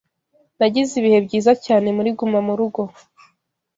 [0.57, 2.81] Nagize ibihe byiza cyane muri gumamurugo.